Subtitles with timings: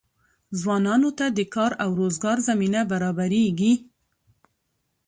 [0.59, 3.73] ځوانانو ته د کار او روزګار زمینه برابریږي.